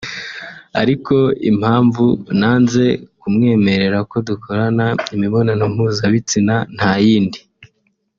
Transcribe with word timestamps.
Ariko 0.81 1.15
impamvu 1.49 2.05
nanze 2.39 2.85
kumwemerera 3.19 3.99
ko 4.11 4.17
dukorana 4.27 4.85
imibonano 5.15 5.63
mpuzabitsina 5.73 6.55
nta 6.75 6.93
yindi 7.05 7.39